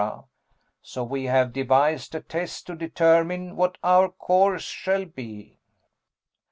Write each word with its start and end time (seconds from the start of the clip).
So 0.81 1.03
we 1.03 1.25
have 1.25 1.53
devised 1.53 2.15
a 2.15 2.21
test 2.21 2.65
to 2.65 2.75
determine 2.75 3.55
what 3.55 3.77
our 3.83 4.09
course 4.09 4.63
shall 4.63 5.05
be." 5.05 5.59